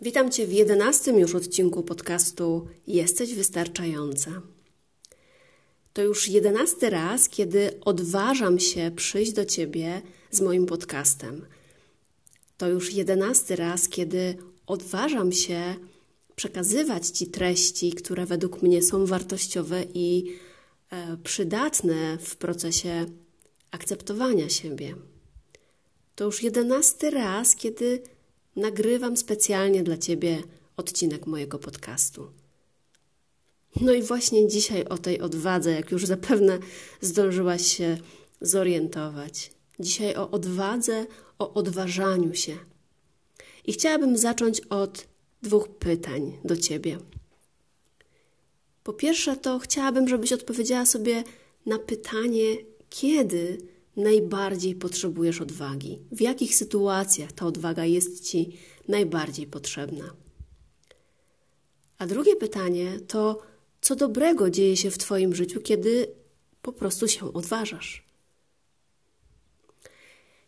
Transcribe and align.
Witam 0.00 0.30
Cię 0.30 0.46
w 0.46 0.52
jedenastym 0.52 1.18
już 1.18 1.34
odcinku 1.34 1.82
podcastu 1.82 2.68
Jesteś 2.86 3.34
Wystarczająca. 3.34 4.42
To 5.92 6.02
już 6.02 6.28
jedenasty 6.28 6.90
raz, 6.90 7.28
kiedy 7.28 7.80
odważam 7.80 8.58
się 8.58 8.90
przyjść 8.96 9.32
do 9.32 9.44
Ciebie 9.44 10.02
z 10.30 10.40
moim 10.40 10.66
podcastem. 10.66 11.46
To 12.56 12.68
już 12.68 12.92
jedenasty 12.92 13.56
raz, 13.56 13.88
kiedy 13.88 14.36
odważam 14.66 15.32
się 15.32 15.74
przekazywać 16.36 17.08
Ci 17.08 17.26
treści, 17.26 17.92
które 17.92 18.26
według 18.26 18.62
mnie 18.62 18.82
są 18.82 19.06
wartościowe 19.06 19.84
i 19.94 20.36
e, 20.90 21.16
przydatne 21.16 22.18
w 22.18 22.36
procesie 22.36 23.06
akceptowania 23.70 24.48
siebie. 24.48 24.94
To 26.16 26.24
już 26.24 26.42
jedenasty 26.42 27.10
raz, 27.10 27.56
kiedy 27.56 28.15
nagrywam 28.56 29.16
specjalnie 29.16 29.82
dla 29.82 29.96
Ciebie 29.96 30.42
odcinek 30.76 31.26
mojego 31.26 31.58
podcastu. 31.58 32.30
No 33.80 33.92
i 33.92 34.02
właśnie 34.02 34.48
dzisiaj 34.48 34.84
o 34.84 34.98
tej 34.98 35.20
odwadze, 35.20 35.72
jak 35.72 35.90
już 35.90 36.06
zapewne 36.06 36.58
zdążyłaś 37.00 37.66
się 37.66 37.98
zorientować. 38.40 39.50
Dzisiaj 39.80 40.16
o 40.16 40.30
odwadze, 40.30 41.06
o 41.38 41.54
odważaniu 41.54 42.34
się. 42.34 42.58
I 43.64 43.72
chciałabym 43.72 44.18
zacząć 44.18 44.60
od 44.60 45.06
dwóch 45.42 45.68
pytań 45.68 46.38
do 46.44 46.56
Ciebie. 46.56 46.98
Po 48.84 48.92
pierwsze, 48.92 49.36
to 49.36 49.58
chciałabym, 49.58 50.08
żebyś 50.08 50.32
odpowiedziała 50.32 50.86
sobie 50.86 51.24
na 51.66 51.78
pytanie, 51.78 52.56
kiedy 52.90 53.58
najbardziej 53.96 54.74
potrzebujesz 54.74 55.40
odwagi? 55.40 55.98
W 56.12 56.20
jakich 56.20 56.54
sytuacjach 56.54 57.32
ta 57.32 57.46
odwaga 57.46 57.84
jest 57.84 58.28
Ci 58.28 58.58
najbardziej 58.88 59.46
potrzebna? 59.46 60.14
A 61.98 62.06
drugie 62.06 62.36
pytanie 62.36 63.00
to, 63.08 63.42
co 63.80 63.96
dobrego 63.96 64.50
dzieje 64.50 64.76
się 64.76 64.90
w 64.90 64.98
Twoim 64.98 65.34
życiu, 65.34 65.60
kiedy 65.60 66.08
po 66.62 66.72
prostu 66.72 67.08
się 67.08 67.32
odważasz? 67.32 68.06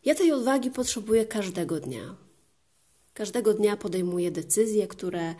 Ja 0.04 0.14
tej 0.14 0.32
odwagi 0.32 0.70
potrzebuję 0.70 1.26
każdego 1.26 1.80
dnia. 1.80 2.16
Każdego 3.14 3.54
dnia 3.54 3.76
podejmuję 3.76 4.30
decyzje, 4.30 4.86
które 4.86 5.34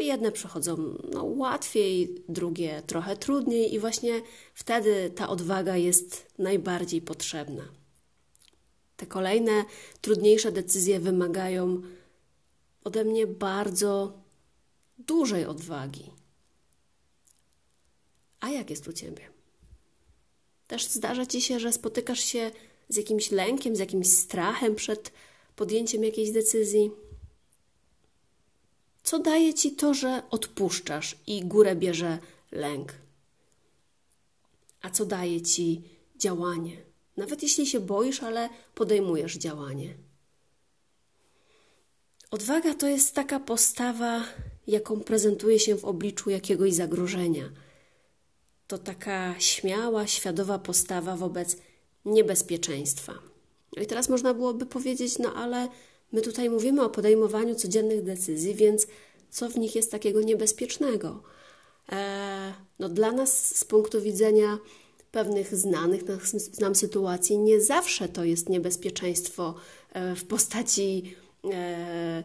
Jedne 0.00 0.32
przechodzą 0.32 0.98
no, 1.12 1.24
łatwiej, 1.24 2.24
drugie 2.28 2.82
trochę 2.86 3.16
trudniej, 3.16 3.74
i 3.74 3.78
właśnie 3.78 4.22
wtedy 4.54 5.10
ta 5.10 5.28
odwaga 5.28 5.76
jest 5.76 6.26
najbardziej 6.38 7.02
potrzebna. 7.02 7.68
Te 8.96 9.06
kolejne, 9.06 9.64
trudniejsze 10.00 10.52
decyzje 10.52 11.00
wymagają 11.00 11.82
ode 12.84 13.04
mnie 13.04 13.26
bardzo 13.26 14.12
dużej 14.98 15.44
odwagi. 15.44 16.10
A 18.40 18.50
jak 18.50 18.70
jest 18.70 18.88
u 18.88 18.92
ciebie? 18.92 19.30
Też 20.66 20.86
zdarza 20.86 21.26
ci 21.26 21.40
się, 21.40 21.60
że 21.60 21.72
spotykasz 21.72 22.20
się 22.20 22.50
z 22.88 22.96
jakimś 22.96 23.30
lękiem, 23.30 23.76
z 23.76 23.78
jakimś 23.78 24.08
strachem 24.08 24.74
przed 24.74 25.12
podjęciem 25.56 26.04
jakiejś 26.04 26.30
decyzji? 26.30 26.90
Co 29.04 29.18
daje 29.18 29.54
ci 29.54 29.72
to, 29.72 29.94
że 29.94 30.22
odpuszczasz 30.30 31.16
i 31.26 31.44
górę 31.44 31.76
bierze 31.76 32.18
lęk? 32.52 32.92
A 34.82 34.90
co 34.90 35.06
daje 35.06 35.42
ci 35.42 35.82
działanie? 36.16 36.76
Nawet 37.16 37.42
jeśli 37.42 37.66
się 37.66 37.80
boisz, 37.80 38.22
ale 38.22 38.48
podejmujesz 38.74 39.36
działanie. 39.36 39.94
Odwaga 42.30 42.74
to 42.74 42.88
jest 42.88 43.14
taka 43.14 43.40
postawa, 43.40 44.24
jaką 44.66 45.00
prezentuje 45.00 45.60
się 45.60 45.76
w 45.76 45.84
obliczu 45.84 46.30
jakiegoś 46.30 46.74
zagrożenia. 46.74 47.50
To 48.66 48.78
taka 48.78 49.34
śmiała, 49.40 50.06
świadoma 50.06 50.58
postawa 50.58 51.16
wobec 51.16 51.56
niebezpieczeństwa. 52.04 53.12
No 53.76 53.82
i 53.82 53.86
teraz 53.86 54.08
można 54.08 54.34
byłoby 54.34 54.66
powiedzieć, 54.66 55.18
no 55.18 55.34
ale 55.34 55.68
My 56.14 56.22
tutaj 56.22 56.50
mówimy 56.50 56.82
o 56.82 56.90
podejmowaniu 56.90 57.54
codziennych 57.54 58.02
decyzji, 58.02 58.54
więc 58.54 58.86
co 59.30 59.48
w 59.48 59.56
nich 59.56 59.74
jest 59.74 59.90
takiego 59.90 60.20
niebezpiecznego? 60.20 61.22
E, 61.92 62.54
no 62.78 62.88
dla 62.88 63.12
nas 63.12 63.56
z 63.56 63.64
punktu 63.64 64.00
widzenia 64.00 64.58
pewnych 65.10 65.56
znanych 65.56 66.02
nam 66.60 66.74
sytuacji 66.74 67.38
nie 67.38 67.60
zawsze 67.60 68.08
to 68.08 68.24
jest 68.24 68.48
niebezpieczeństwo 68.48 69.54
e, 69.92 70.14
w 70.14 70.24
postaci 70.24 71.14
e, 71.52 72.24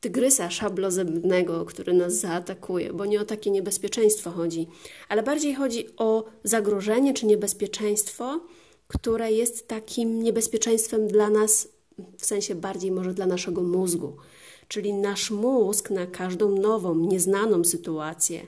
tygrysa 0.00 0.50
szablozębnego, 0.50 1.64
który 1.64 1.92
nas 1.92 2.14
zaatakuje, 2.14 2.92
bo 2.92 3.06
nie 3.06 3.20
o 3.20 3.24
takie 3.24 3.50
niebezpieczeństwo 3.50 4.30
chodzi, 4.30 4.66
ale 5.08 5.22
bardziej 5.22 5.54
chodzi 5.54 5.86
o 5.96 6.24
zagrożenie 6.44 7.14
czy 7.14 7.26
niebezpieczeństwo, 7.26 8.40
które 8.88 9.32
jest 9.32 9.68
takim 9.68 10.22
niebezpieczeństwem 10.22 11.08
dla 11.08 11.30
nas 11.30 11.68
w 12.18 12.26
sensie 12.26 12.54
bardziej 12.54 12.92
może 12.92 13.14
dla 13.14 13.26
naszego 13.26 13.62
mózgu. 13.62 14.16
Czyli 14.68 14.92
nasz 14.92 15.30
mózg 15.30 15.90
na 15.90 16.06
każdą 16.06 16.48
nową, 16.48 16.94
nieznaną 16.94 17.64
sytuację 17.64 18.46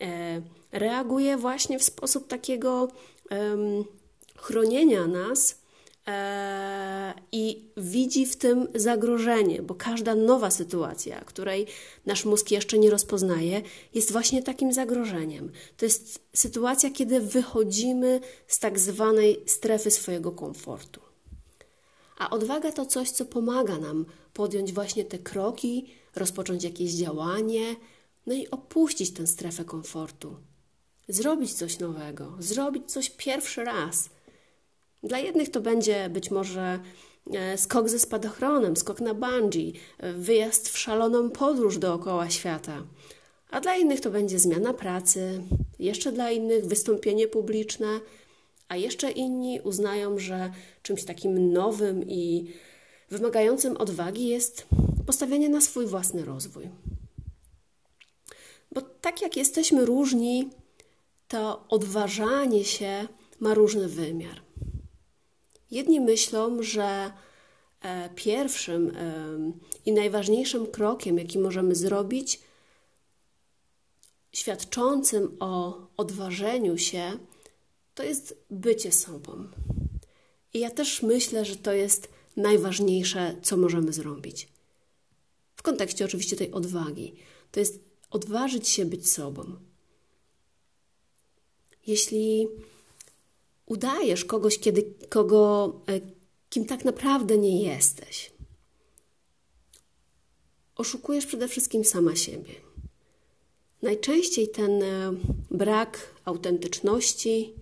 e, 0.00 0.42
reaguje 0.72 1.36
właśnie 1.36 1.78
w 1.78 1.82
sposób 1.82 2.26
takiego 2.28 2.88
e, 3.30 3.56
chronienia 4.36 5.06
nas 5.06 5.58
e, 6.06 7.14
i 7.32 7.64
widzi 7.76 8.26
w 8.26 8.36
tym 8.36 8.68
zagrożenie, 8.74 9.62
bo 9.62 9.74
każda 9.74 10.14
nowa 10.14 10.50
sytuacja, 10.50 11.20
której 11.20 11.66
nasz 12.06 12.24
mózg 12.24 12.50
jeszcze 12.50 12.78
nie 12.78 12.90
rozpoznaje, 12.90 13.62
jest 13.94 14.12
właśnie 14.12 14.42
takim 14.42 14.72
zagrożeniem. 14.72 15.52
To 15.76 15.84
jest 15.84 16.20
sytuacja, 16.34 16.90
kiedy 16.90 17.20
wychodzimy 17.20 18.20
z 18.46 18.58
tak 18.58 18.78
zwanej 18.78 19.40
strefy 19.46 19.90
swojego 19.90 20.32
komfortu. 20.32 21.09
A 22.20 22.30
odwaga 22.30 22.72
to 22.72 22.86
coś, 22.86 23.10
co 23.10 23.24
pomaga 23.24 23.78
nam 23.78 24.06
podjąć 24.32 24.72
właśnie 24.72 25.04
te 25.04 25.18
kroki, 25.18 25.86
rozpocząć 26.16 26.64
jakieś 26.64 26.92
działanie, 26.92 27.76
no 28.26 28.34
i 28.34 28.50
opuścić 28.50 29.10
tę 29.10 29.26
strefę 29.26 29.64
komfortu. 29.64 30.36
Zrobić 31.08 31.52
coś 31.52 31.78
nowego, 31.78 32.36
zrobić 32.38 32.92
coś 32.92 33.10
pierwszy 33.10 33.64
raz. 33.64 34.10
Dla 35.02 35.18
jednych 35.18 35.50
to 35.50 35.60
będzie 35.60 36.10
być 36.10 36.30
może 36.30 36.80
e, 37.32 37.58
skok 37.58 37.88
ze 37.88 37.98
spadochronem, 37.98 38.76
skok 38.76 39.00
na 39.00 39.14
bungee, 39.14 39.72
e, 39.98 40.12
wyjazd 40.12 40.68
w 40.68 40.78
szaloną 40.78 41.30
podróż 41.30 41.78
dookoła 41.78 42.30
świata. 42.30 42.82
A 43.50 43.60
dla 43.60 43.76
innych 43.76 44.00
to 44.00 44.10
będzie 44.10 44.38
zmiana 44.38 44.74
pracy, 44.74 45.42
jeszcze 45.78 46.12
dla 46.12 46.30
innych 46.30 46.66
wystąpienie 46.66 47.28
publiczne– 47.28 48.00
a 48.70 48.76
jeszcze 48.76 49.10
inni 49.10 49.60
uznają, 49.60 50.18
że 50.18 50.52
czymś 50.82 51.04
takim 51.04 51.52
nowym 51.52 52.08
i 52.08 52.52
wymagającym 53.08 53.76
odwagi 53.76 54.28
jest 54.28 54.66
postawienie 55.06 55.48
na 55.48 55.60
swój 55.60 55.86
własny 55.86 56.24
rozwój. 56.24 56.70
Bo 58.72 58.80
tak 58.80 59.22
jak 59.22 59.36
jesteśmy 59.36 59.84
różni, 59.84 60.50
to 61.28 61.64
odważanie 61.68 62.64
się 62.64 63.08
ma 63.40 63.54
różny 63.54 63.88
wymiar. 63.88 64.42
Jedni 65.70 66.00
myślą, 66.00 66.62
że 66.62 67.12
e, 67.82 68.10
pierwszym 68.14 68.96
i 69.86 69.92
najważniejszym 69.92 70.66
krokiem, 70.66 71.18
jaki 71.18 71.38
możemy 71.38 71.74
zrobić, 71.74 72.40
świadczącym 74.32 75.36
o 75.40 75.80
odważeniu 75.96 76.78
się, 76.78 77.18
to 77.94 78.02
jest 78.02 78.44
bycie 78.50 78.92
sobą. 78.92 79.48
I 80.54 80.60
ja 80.60 80.70
też 80.70 81.02
myślę, 81.02 81.44
że 81.44 81.56
to 81.56 81.72
jest 81.72 82.08
najważniejsze, 82.36 83.36
co 83.42 83.56
możemy 83.56 83.92
zrobić. 83.92 84.48
W 85.56 85.62
kontekście 85.62 86.04
oczywiście 86.04 86.36
tej 86.36 86.52
odwagi. 86.52 87.14
To 87.52 87.60
jest 87.60 87.78
odważyć 88.10 88.68
się 88.68 88.84
być 88.84 89.10
sobą. 89.10 89.56
Jeśli 91.86 92.48
udajesz 93.66 94.24
kogoś, 94.24 94.58
kiedy, 94.58 94.94
kogo, 95.08 95.80
e, 95.88 96.00
kim 96.50 96.64
tak 96.64 96.84
naprawdę 96.84 97.38
nie 97.38 97.62
jesteś, 97.62 98.32
oszukujesz 100.76 101.26
przede 101.26 101.48
wszystkim 101.48 101.84
sama 101.84 102.16
siebie. 102.16 102.54
Najczęściej 103.82 104.48
ten 104.48 104.82
e, 104.82 105.12
brak 105.50 106.14
autentyczności 106.24 107.54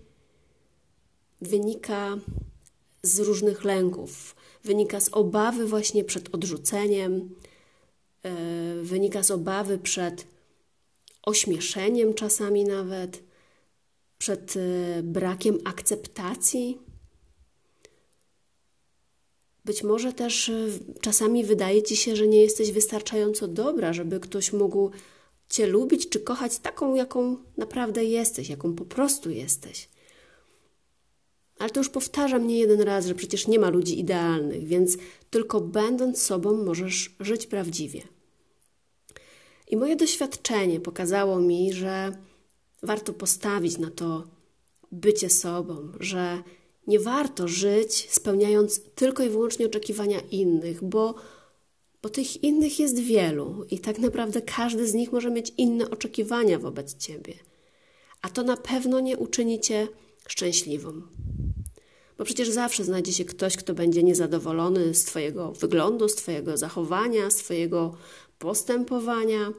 wynika 1.41 2.19
z 3.03 3.19
różnych 3.21 3.65
lęków, 3.65 4.37
wynika 4.65 5.01
z 5.01 5.09
obawy 5.09 5.67
właśnie 5.67 6.05
przed 6.05 6.35
odrzuceniem, 6.35 7.35
e, 8.23 8.83
wynika 8.83 9.23
z 9.23 9.31
obawy 9.31 9.79
przed 9.79 10.27
ośmieszeniem 11.23 12.15
czasami 12.15 12.65
nawet, 12.65 13.23
przed 14.19 14.55
e, 14.57 15.03
brakiem 15.03 15.59
akceptacji. 15.65 16.79
Być 19.65 19.83
może 19.83 20.13
też 20.13 20.49
e, 20.49 20.69
czasami 21.01 21.45
wydaje 21.45 21.83
ci 21.83 21.97
się, 21.97 22.17
że 22.17 22.29
nie 22.29 22.43
jesteś 22.43 22.73
wystarczająco 22.73 23.49
dobra, 23.49 23.93
żeby 23.93 24.21
ktoś 24.21 24.53
mógł 24.53 24.91
Cię 25.49 25.67
lubić 25.67 26.09
czy 26.09 26.21
kochać 26.21 26.59
taką, 26.59 26.95
jaką 26.95 27.37
naprawdę 27.57 28.05
jesteś, 28.05 28.49
jaką 28.49 28.75
po 28.75 28.85
prostu 28.85 29.31
jesteś. 29.31 29.89
Ale 31.59 31.71
to 31.71 31.81
już 31.81 31.89
powtarzam 31.89 32.47
nie 32.47 32.59
jeden 32.59 32.81
raz, 32.81 33.07
że 33.07 33.15
przecież 33.15 33.47
nie 33.47 33.59
ma 33.59 33.71
ludzi 33.71 34.01
idealnych, 34.01 34.67
więc 34.67 34.97
tylko 35.31 35.61
będąc 35.61 36.23
sobą 36.23 36.65
możesz 36.65 37.17
żyć 37.21 37.47
prawdziwie. 37.47 38.03
I 39.69 39.77
moje 39.77 39.97
doświadczenie 39.97 40.81
pokazało 40.81 41.41
mi, 41.41 41.73
że 41.73 42.13
warto 42.83 43.13
postawić 43.13 43.79
na 43.79 43.91
to 43.91 44.25
bycie 44.93 45.31
sobą, 45.31 45.93
że 46.01 46.43
nie 46.87 47.01
warto 47.01 47.49
żyć 47.49 48.11
spełniając 48.11 48.81
tylko 48.95 49.23
i 49.23 49.29
wyłącznie 49.29 49.67
oczekiwania 49.67 50.21
innych, 50.31 50.85
bo, 50.85 51.15
bo 52.03 52.09
tych 52.09 52.45
innych 52.45 52.79
jest 52.79 52.99
wielu 52.99 53.65
i 53.71 53.79
tak 53.79 53.99
naprawdę 53.99 54.43
każdy 54.43 54.89
z 54.89 54.95
nich 54.95 55.13
może 55.13 55.31
mieć 55.31 55.53
inne 55.57 55.91
oczekiwania 55.91 56.59
wobec 56.59 56.97
ciebie. 56.97 57.35
A 58.23 58.29
to 58.29 58.43
na 58.43 58.57
pewno 58.57 59.01
nie 59.01 59.19
uczyni 59.19 59.61
cię 59.61 59.89
szczęśliwą. 60.29 61.03
Bo 62.19 62.25
przecież 62.25 62.49
zawsze 62.49 62.85
znajdzie 62.85 63.13
się 63.13 63.25
ktoś, 63.25 63.57
kto 63.57 63.75
będzie 63.75 64.03
niezadowolony 64.03 64.95
z 64.95 65.05
Twojego 65.05 65.53
wyglądu, 65.53 66.09
z 66.09 66.15
Twojego 66.15 66.57
zachowania, 66.57 67.31
z 67.31 67.37
Twojego 67.37 67.97
postępowania. 68.39 69.53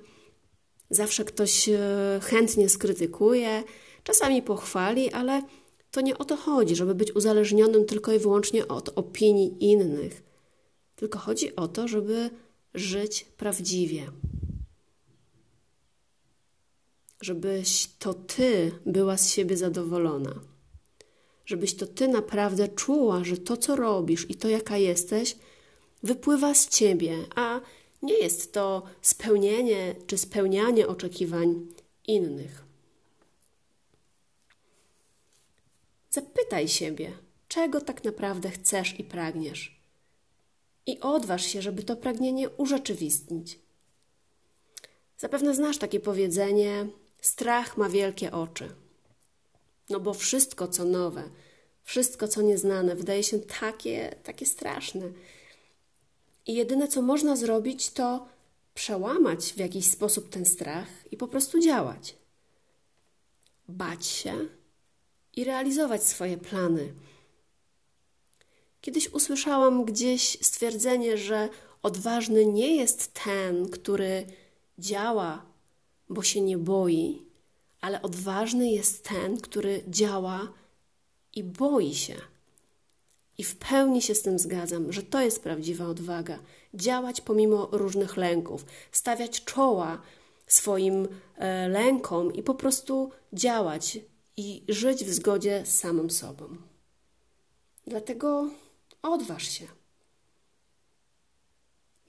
Zawsze 0.89 1.25
ktoś 1.25 1.69
e, 1.69 2.19
chętnie 2.23 2.69
skrytykuje, 2.69 3.63
czasami 4.03 4.41
pochwali, 4.41 5.11
ale 5.11 5.44
to 5.91 6.01
nie 6.01 6.17
o 6.17 6.25
to 6.25 6.35
chodzi, 6.38 6.75
żeby 6.75 6.95
być 6.95 7.15
uzależnionym 7.15 7.85
tylko 7.85 8.13
i 8.13 8.19
wyłącznie 8.19 8.67
od 8.67 8.89
opinii 8.89 9.63
innych. 9.71 10.23
Tylko 10.95 11.19
chodzi 11.19 11.56
o 11.56 11.67
to, 11.67 11.88
żeby 11.88 12.29
żyć 12.73 13.25
prawdziwie. 13.38 14.11
Żebyś 17.21 17.89
to 18.00 18.13
ty 18.13 18.71
była 18.85 19.17
z 19.17 19.31
siebie 19.31 19.57
zadowolona 19.57 20.58
żebyś 21.50 21.75
to 21.75 21.88
ty 21.88 22.07
naprawdę 22.07 22.68
czuła, 22.68 23.24
że 23.24 23.38
to, 23.38 23.57
co 23.57 23.75
robisz 23.75 24.30
i 24.30 24.36
to, 24.36 24.50
jaka 24.50 24.78
jesteś, 24.78 25.36
wypływa 26.04 26.54
z 26.54 26.69
ciebie, 26.69 27.18
a 27.36 27.62
nie 28.01 28.13
jest 28.13 28.54
to 28.54 28.84
spełnienie 29.01 29.96
czy 30.07 30.18
spełnianie 30.18 30.88
oczekiwań 30.88 31.68
innych. 32.07 32.63
Zapytaj 36.10 36.68
siebie, 36.68 37.12
czego 37.48 37.81
tak 37.81 38.04
naprawdę 38.04 38.50
chcesz 38.50 39.00
i 39.00 39.04
pragniesz. 39.04 39.81
I 40.86 41.00
odważ 41.00 41.45
się, 41.45 41.62
żeby 41.62 41.84
to 41.84 41.95
pragnienie 41.95 42.50
urzeczywistnić. 42.50 43.60
Zapewne 45.18 45.56
znasz 45.56 45.78
takie 45.78 46.00
powiedzenie: 46.00 46.88
strach 47.22 47.78
ma 47.78 47.90
wielkie 47.90 48.31
oczy. 48.31 48.69
No 49.89 50.00
bo 50.00 50.13
wszystko, 50.13 50.68
co 50.68 50.86
nowe, 50.86 51.24
wszystko, 51.83 52.27
co 52.27 52.41
nieznane, 52.41 52.95
wydaje 52.95 53.24
się 53.24 53.39
takie, 53.39 54.15
takie 54.24 54.45
straszne. 54.45 55.12
I 56.45 56.53
jedyne, 56.53 56.88
co 56.88 57.01
można 57.01 57.36
zrobić, 57.36 57.89
to 57.89 58.27
przełamać 58.74 59.53
w 59.53 59.57
jakiś 59.57 59.86
sposób 59.86 60.30
ten 60.30 60.45
strach 60.45 60.88
i 61.12 61.18
po 61.18 61.27
prostu 61.27 61.59
działać. 61.59 62.15
Bać 63.68 64.06
się 64.06 64.47
i 65.36 65.44
realizować 65.44 66.03
swoje 66.03 66.38
plany. 66.38 66.94
Kiedyś 68.81 69.09
usłyszałam 69.09 69.85
gdzieś 69.85 70.38
stwierdzenie, 70.42 71.18
że 71.18 71.50
odważny 71.83 72.45
nie 72.45 72.75
jest 72.75 73.13
ten, 73.13 73.69
który 73.69 74.25
działa, 74.80 75.45
bo 76.09 76.24
się 76.24 76.42
nie 76.42 76.57
boi, 76.57 77.29
ale 77.81 78.02
odważny 78.02 78.72
jest 78.72 79.04
ten, 79.04 79.38
który 79.38 79.84
działa 79.88 80.54
i 81.36 81.44
boi 81.44 81.96
się. 81.96 82.16
I 83.38 83.44
w 83.44 83.56
pełni 83.56 84.02
się 84.02 84.16
z 84.16 84.22
tym 84.22 84.40
zgadzam, 84.40 84.94
że 84.94 85.04
to 85.04 85.22
jest 85.22 85.44
prawdziwa 85.44 85.86
odwaga. 85.86 86.40
Działać 86.74 87.22
pomimo 87.22 87.70
różnych 87.72 88.18
lęków, 88.18 88.66
stawiać 88.92 89.44
czoła 89.44 90.02
swoim 90.48 91.08
e, 91.36 91.68
lękom 91.68 92.34
i 92.34 92.44
po 92.44 92.56
prostu 92.56 93.12
działać 93.34 94.00
i 94.38 94.64
żyć 94.68 95.06
w 95.06 95.14
zgodzie 95.14 95.64
z 95.66 95.80
samym 95.80 96.10
sobą. 96.10 96.56
Dlatego 97.88 98.50
odważ 99.02 99.48
się. 99.48 99.68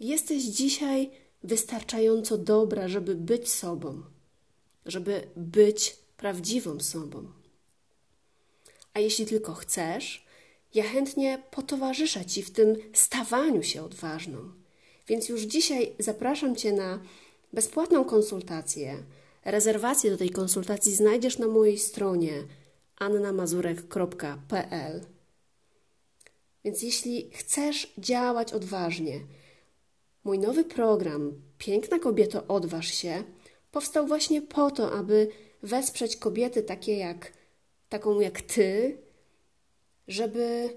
Jesteś 0.01 0.43
dzisiaj 0.43 1.11
wystarczająco 1.43 2.39
dobra, 2.39 2.89
żeby 2.89 3.15
być 3.15 3.50
sobą 3.53 4.03
żeby 4.90 5.28
być 5.37 5.97
prawdziwą 6.16 6.80
sobą. 6.80 7.32
A 8.94 9.00
jeśli 9.00 9.26
tylko 9.26 9.54
chcesz, 9.54 10.26
ja 10.75 10.85
chętnie 10.85 11.42
potowarzyszę 11.50 12.26
Ci 12.26 12.42
w 12.42 12.50
tym 12.50 12.76
stawaniu 12.92 13.62
się 13.62 13.82
odważną. 13.82 14.52
Więc 15.06 15.28
już 15.28 15.40
dzisiaj 15.40 15.92
zapraszam 15.99 16.56
Cię 16.56 16.73
na 16.73 17.00
bezpłatną 17.52 18.04
konsultację. 18.04 18.97
Rezerwację 19.44 20.11
do 20.11 20.16
tej 20.16 20.30
konsultacji 20.30 20.94
znajdziesz 20.94 21.38
na 21.38 21.49
mojej 21.49 21.78
stronie 21.78 22.32
annamazurek.pl. 22.97 25.06
Więc 26.64 26.82
jeśli 26.82 27.30
chcesz 27.32 27.92
działać 27.99 28.52
odważnie, 28.52 29.20
mój 30.25 30.38
nowy 30.38 30.64
program 30.64 31.32
Piękna 31.59 31.99
kobieto, 31.99 32.47
odważ 32.49 32.87
się 32.87 33.25
powstał 33.71 34.07
właśnie 34.07 34.43
po 34.43 34.71
to, 34.71 34.93
aby 34.93 35.29
wesprzeć 35.62 36.17
kobiety 36.17 36.62
takie 36.62 36.97
jak 36.97 37.33
taką 37.89 38.21
jak 38.21 38.41
ty, 38.41 38.99
żeby 40.09 40.77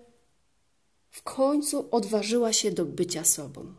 w 1.10 1.24
końcu 1.24 1.88
odważyła 1.92 2.54
się 2.54 2.72
do 2.72 2.86
bycia 2.86 3.24
sobą. 3.24 3.74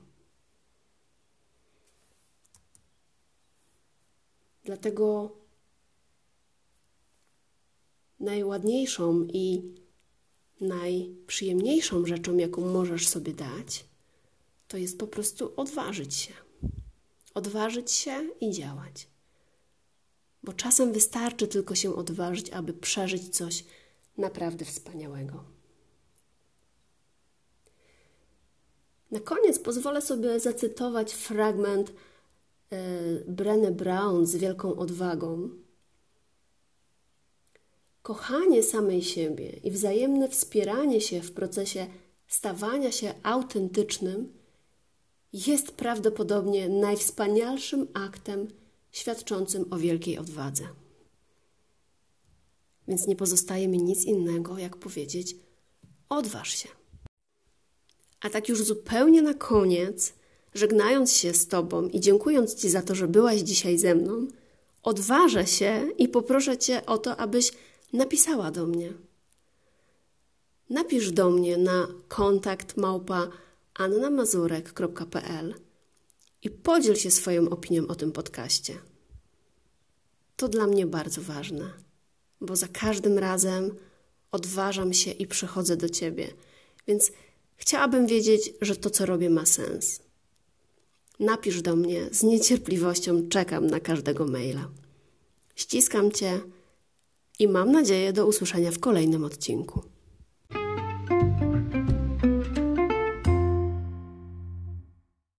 Dlatego 4.65 5.37
najładniejszą 8.21 9.27
i 9.33 9.75
najprzyjemniejszą 10.61 12.07
rzeczą, 12.07 12.37
jaką 12.37 12.73
możesz 12.73 13.09
sobie 13.09 13.33
dać, 13.33 13.85
to 14.69 14.77
jest 14.77 14.99
po 14.99 15.07
prostu 15.07 15.53
odważyć 15.57 16.15
się 16.15 16.44
odważyć 17.35 17.93
się 17.93 18.29
i 18.41 18.51
działać. 18.51 19.09
Bo 20.43 20.53
czasem 20.53 20.93
wystarczy 20.93 21.49
tylko 21.49 21.75
się 21.75 21.95
odważyć, 21.95 22.51
aby 22.51 22.73
przeżyć 22.73 23.37
coś 23.37 23.65
naprawdę 24.19 24.65
wspaniałego. 24.65 25.45
Na 29.11 29.21
koniec 29.21 29.59
pozwolę 29.59 30.03
sobie 30.03 30.41
zacytować 30.41 31.13
fragment 31.13 31.93
yy, 32.71 33.25
Brené 33.29 33.71
Brown 33.71 34.27
z 34.27 34.37
wielką 34.37 34.77
odwagą. 34.77 35.51
Kochanie 38.03 38.63
samej 38.63 39.03
siebie 39.03 39.49
i 39.49 39.71
wzajemne 39.71 40.29
wspieranie 40.29 41.01
się 41.01 41.21
w 41.21 41.33
procesie 41.33 41.87
stawania 42.29 42.93
się 42.93 43.15
autentycznym 43.23 44.44
jest 45.35 45.73
prawdopodobnie 45.73 46.69
najwspanialszym 46.69 47.89
aktem 47.95 48.49
świadczącym 48.93 49.65
o 49.71 49.77
wielkiej 49.77 50.19
odwadze. 50.19 50.65
Więc 52.89 53.07
nie 53.07 53.17
pozostaje 53.17 53.69
mi 53.69 53.83
nic 53.83 54.05
innego, 54.05 54.59
jak 54.59 54.77
powiedzieć: 54.77 55.37
odważ 56.09 56.57
się. 56.57 56.69
A 58.21 58.31
tak 58.31 58.49
już 58.49 58.65
zupełnie 58.65 59.23
na 59.23 59.35
koniec, 59.35 60.13
żegnając 60.55 61.13
się 61.13 61.35
z 61.35 61.49
Tobą 61.49 61.89
i 61.89 62.01
dziękując 62.01 62.55
Ci 62.55 62.71
za 62.71 62.83
to, 62.83 62.95
że 62.95 63.09
byłaś 63.09 63.41
dzisiaj 63.41 63.79
ze 63.79 63.95
mną, 63.95 64.27
odważę 64.83 65.47
się 65.47 65.89
i 65.99 66.09
poproszę 66.09 66.59
Cię 66.59 66.87
o 66.87 66.99
to, 66.99 67.17
abyś 67.17 67.53
napisała 67.93 68.51
do 68.51 68.67
mnie. 68.67 68.93
Napisz 70.71 71.11
do 71.13 71.31
mnie 71.31 71.57
na 71.57 71.89
kontakt 72.09 72.77
małpa 72.77 73.29
annamazurek.pl 73.75 75.55
i 76.43 76.51
podziel 76.51 76.97
się 76.97 77.11
swoją 77.11 77.49
opinią 77.49 77.87
o 77.87 77.95
tym 77.95 78.13
podcaście. 78.13 78.79
To 80.37 80.49
dla 80.49 80.67
mnie 80.67 80.87
bardzo 80.87 81.23
ważne, 81.23 81.71
bo 82.41 82.57
za 82.57 82.69
każdym 82.69 83.19
razem 83.19 83.75
odważam 84.31 84.93
się 84.93 85.11
i 85.11 85.27
przychodzę 85.27 85.77
do 85.77 85.89
Ciebie, 85.89 86.35
więc 86.87 87.13
chciałabym 87.57 88.07
wiedzieć, 88.07 88.53
że 88.61 88.77
to, 88.77 88.91
co 88.91 89.07
robię, 89.07 89.31
ma 89.31 89.47
sens. 89.47 90.01
Napisz 91.21 91.63
do 91.63 91.77
mnie, 91.77 92.09
z 92.13 92.23
niecierpliwością 92.23 93.29
czekam 93.29 93.67
na 93.67 93.81
każdego 93.81 94.27
maila. 94.27 94.69
Ściskam 95.55 96.13
Cię 96.13 96.41
i 97.39 97.49
mam 97.49 97.73
nadzieję 97.73 98.13
do 98.13 98.27
usłyszenia 98.27 98.71
w 98.71 98.79
kolejnym 98.79 99.25
odcinku. 99.25 99.94